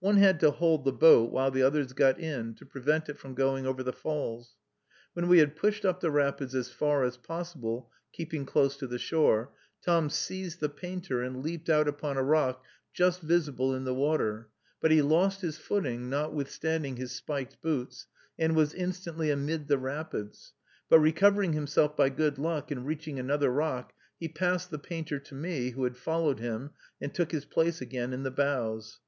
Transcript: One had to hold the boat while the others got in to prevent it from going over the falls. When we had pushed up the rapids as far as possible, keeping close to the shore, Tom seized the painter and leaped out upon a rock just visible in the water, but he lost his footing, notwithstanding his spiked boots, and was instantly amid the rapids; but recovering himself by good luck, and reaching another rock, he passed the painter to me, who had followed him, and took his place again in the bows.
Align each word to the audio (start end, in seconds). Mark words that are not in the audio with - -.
One 0.00 0.18
had 0.18 0.38
to 0.40 0.50
hold 0.50 0.84
the 0.84 0.92
boat 0.92 1.32
while 1.32 1.50
the 1.50 1.62
others 1.62 1.94
got 1.94 2.20
in 2.20 2.54
to 2.56 2.66
prevent 2.66 3.08
it 3.08 3.18
from 3.18 3.32
going 3.34 3.64
over 3.64 3.82
the 3.82 3.90
falls. 3.94 4.54
When 5.14 5.28
we 5.28 5.38
had 5.38 5.56
pushed 5.56 5.86
up 5.86 6.00
the 6.00 6.10
rapids 6.10 6.54
as 6.54 6.68
far 6.68 7.04
as 7.04 7.16
possible, 7.16 7.90
keeping 8.12 8.44
close 8.44 8.76
to 8.76 8.86
the 8.86 8.98
shore, 8.98 9.54
Tom 9.82 10.10
seized 10.10 10.60
the 10.60 10.68
painter 10.68 11.22
and 11.22 11.42
leaped 11.42 11.70
out 11.70 11.88
upon 11.88 12.18
a 12.18 12.22
rock 12.22 12.62
just 12.92 13.22
visible 13.22 13.74
in 13.74 13.84
the 13.84 13.94
water, 13.94 14.50
but 14.82 14.90
he 14.90 15.00
lost 15.00 15.40
his 15.40 15.56
footing, 15.56 16.10
notwithstanding 16.10 16.96
his 16.96 17.12
spiked 17.12 17.58
boots, 17.62 18.06
and 18.38 18.54
was 18.54 18.74
instantly 18.74 19.30
amid 19.30 19.68
the 19.68 19.78
rapids; 19.78 20.52
but 20.90 21.00
recovering 21.00 21.54
himself 21.54 21.96
by 21.96 22.10
good 22.10 22.36
luck, 22.36 22.70
and 22.70 22.84
reaching 22.84 23.18
another 23.18 23.48
rock, 23.50 23.94
he 24.20 24.28
passed 24.28 24.70
the 24.70 24.78
painter 24.78 25.18
to 25.18 25.34
me, 25.34 25.70
who 25.70 25.84
had 25.84 25.96
followed 25.96 26.40
him, 26.40 26.72
and 27.00 27.14
took 27.14 27.32
his 27.32 27.46
place 27.46 27.80
again 27.80 28.12
in 28.12 28.22
the 28.22 28.30
bows. 28.30 29.00